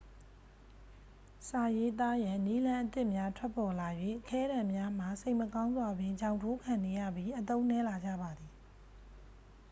[1.47, 3.89] စာရေးသားရန် နည်းလမ်းအသစ်များ ထွက်ပေါ်လာ၍
[4.29, 8.51] ခဲတံများမှာ စိတ်မကောင်းစွာပင် ချောင်ထိုးခံနေရပြီး အသုံးနည်းလာကြပါသည်